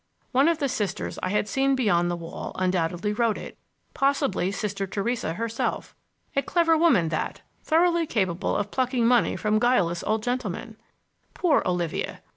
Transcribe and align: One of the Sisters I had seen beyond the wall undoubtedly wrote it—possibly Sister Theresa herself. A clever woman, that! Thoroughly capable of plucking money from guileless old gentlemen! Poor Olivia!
One 0.31 0.47
of 0.49 0.57
the 0.57 0.67
Sisters 0.67 1.19
I 1.21 1.29
had 1.29 1.47
seen 1.47 1.75
beyond 1.75 2.09
the 2.09 2.15
wall 2.15 2.53
undoubtedly 2.55 3.13
wrote 3.13 3.37
it—possibly 3.37 4.51
Sister 4.51 4.87
Theresa 4.87 5.33
herself. 5.33 5.95
A 6.35 6.41
clever 6.41 6.75
woman, 6.75 7.09
that! 7.09 7.41
Thoroughly 7.63 8.07
capable 8.07 8.55
of 8.55 8.71
plucking 8.71 9.05
money 9.05 9.35
from 9.35 9.59
guileless 9.59 10.03
old 10.03 10.23
gentlemen! 10.23 10.75
Poor 11.35 11.61
Olivia! 11.67 12.23